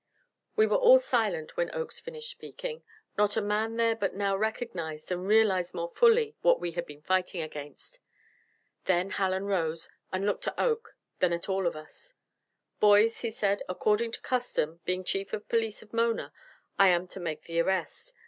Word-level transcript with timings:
We 0.55 0.65
were 0.65 0.77
all 0.77 0.97
silent 0.97 1.55
when 1.55 1.69
Oakes 1.75 1.99
finished 1.99 2.31
speaking. 2.31 2.81
Not 3.19 3.37
a 3.37 3.39
man 3.41 3.75
there 3.75 3.95
but 3.95 4.15
now 4.15 4.35
recognized 4.35 5.11
and 5.11 5.27
realized 5.27 5.75
more 5.75 5.91
fully 5.95 6.35
what 6.41 6.59
we 6.59 6.71
had 6.71 6.87
been 6.87 7.03
fighting 7.03 7.43
against. 7.43 7.99
Then 8.85 9.11
Hallen 9.11 9.45
rose 9.45 9.91
and 10.11 10.25
looked 10.25 10.47
at 10.47 10.57
Oakes, 10.57 10.93
then 11.19 11.33
at 11.33 11.47
all 11.49 11.67
of 11.67 11.75
us. 11.75 12.15
"Boys," 12.79 13.19
he 13.19 13.29
said, 13.29 13.61
"according 13.69 14.11
to 14.13 14.21
custom, 14.21 14.79
being 14.85 15.03
Chief 15.03 15.33
of 15.33 15.47
Police 15.47 15.83
of 15.83 15.93
Mona, 15.93 16.33
I 16.79 16.87
am 16.87 17.05
to 17.09 17.19
make 17.19 17.43
the 17.43 17.59
arrest. 17.59 18.15